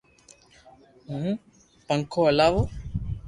ھون 1.07 1.23
پنکو 1.87 2.21
ھلاو 2.29 2.59